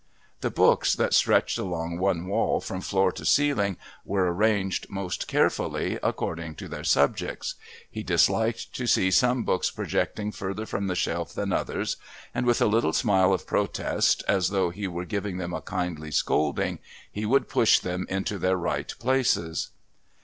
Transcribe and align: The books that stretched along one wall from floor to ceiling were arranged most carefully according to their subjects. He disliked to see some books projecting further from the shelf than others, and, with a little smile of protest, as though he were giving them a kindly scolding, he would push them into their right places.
The 0.39 0.49
books 0.49 0.95
that 0.95 1.13
stretched 1.13 1.59
along 1.59 1.99
one 1.99 2.25
wall 2.25 2.59
from 2.59 2.81
floor 2.81 3.11
to 3.11 3.23
ceiling 3.23 3.77
were 4.03 4.33
arranged 4.33 4.89
most 4.89 5.27
carefully 5.27 5.99
according 6.01 6.55
to 6.55 6.67
their 6.67 6.83
subjects. 6.83 7.53
He 7.87 8.01
disliked 8.01 8.73
to 8.73 8.87
see 8.87 9.11
some 9.11 9.43
books 9.43 9.69
projecting 9.69 10.31
further 10.31 10.65
from 10.65 10.87
the 10.87 10.95
shelf 10.95 11.35
than 11.35 11.53
others, 11.53 11.97
and, 12.33 12.47
with 12.47 12.63
a 12.63 12.65
little 12.65 12.93
smile 12.93 13.31
of 13.31 13.45
protest, 13.45 14.23
as 14.27 14.49
though 14.49 14.71
he 14.71 14.87
were 14.87 15.05
giving 15.05 15.37
them 15.37 15.53
a 15.53 15.61
kindly 15.61 16.09
scolding, 16.09 16.79
he 17.11 17.27
would 17.27 17.47
push 17.47 17.77
them 17.77 18.07
into 18.09 18.39
their 18.39 18.57
right 18.57 18.91
places. 18.97 19.69